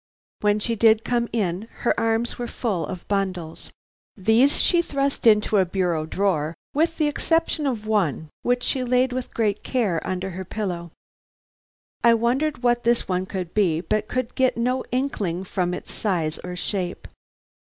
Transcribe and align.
When 0.39 0.57
she 0.57 0.75
did 0.75 1.03
come 1.05 1.27
in, 1.31 1.67
her 1.81 1.93
arms 1.99 2.39
were 2.39 2.47
full 2.47 2.87
of 2.87 3.07
bundles. 3.07 3.69
These 4.17 4.59
she 4.59 4.81
thrust 4.81 5.27
into 5.27 5.57
a 5.57 5.63
bureau 5.65 6.07
drawer, 6.07 6.55
with 6.73 6.97
the 6.97 7.07
exception 7.07 7.67
of 7.67 7.85
one, 7.85 8.29
which 8.41 8.63
she 8.63 8.83
laid 8.83 9.13
with 9.13 9.31
great 9.31 9.61
care 9.63 10.01
under 10.03 10.31
her 10.31 10.43
pillow. 10.43 10.89
I 12.03 12.15
wondered 12.15 12.63
what 12.63 12.83
this 12.83 13.07
one 13.07 13.27
could 13.27 13.53
be, 13.53 13.79
but 13.79 14.07
could 14.07 14.33
get 14.33 14.57
no 14.57 14.83
inkling 14.91 15.43
from 15.43 15.71
its 15.71 15.91
size 15.93 16.39
or 16.43 16.55
shape. 16.55 17.07